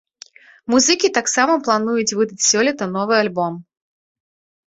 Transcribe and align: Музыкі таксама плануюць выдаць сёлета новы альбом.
Музыкі 0.73 1.09
таксама 1.17 1.53
плануюць 1.67 2.15
выдаць 2.19 2.47
сёлета 2.51 2.83
новы 2.95 3.13
альбом. 3.23 3.59